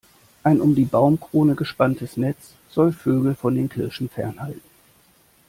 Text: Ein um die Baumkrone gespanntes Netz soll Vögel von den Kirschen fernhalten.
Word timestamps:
Ein 0.41 0.61
um 0.61 0.73
die 0.73 0.85
Baumkrone 0.85 1.53
gespanntes 1.53 2.17
Netz 2.17 2.55
soll 2.71 2.91
Vögel 2.91 3.35
von 3.35 3.53
den 3.53 3.69
Kirschen 3.69 4.09
fernhalten. 4.09 4.61